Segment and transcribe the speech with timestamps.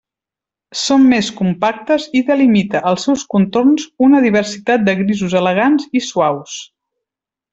[0.83, 6.57] Són més compactes i delimita els seus contorns una diversitat de grisos elegants i suaus.